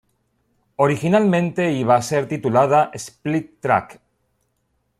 Originalmente, 0.77 1.73
iba 1.73 1.93
a 1.95 2.01
ser 2.01 2.27
titulada 2.27 2.89
"Split 2.95 3.59
Track". 3.59 4.01